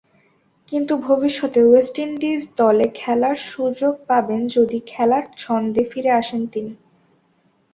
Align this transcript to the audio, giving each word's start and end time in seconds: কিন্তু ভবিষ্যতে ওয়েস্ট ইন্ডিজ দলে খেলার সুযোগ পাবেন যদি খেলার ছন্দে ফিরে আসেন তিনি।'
কিন্তু 0.67 0.93
ভবিষ্যতে 1.07 1.59
ওয়েস্ট 1.63 1.95
ইন্ডিজ 1.99 2.41
দলে 2.57 2.87
খেলার 2.95 3.37
সুযোগ 3.49 3.93
পাবেন 4.07 4.41
যদি 4.47 4.77
খেলার 4.87 5.25
ছন্দে 5.37 5.83
ফিরে 5.83 6.11
আসেন 6.11 6.41
তিনি।' 6.53 6.75